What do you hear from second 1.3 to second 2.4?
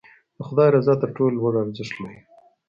لوړ ارزښت لري.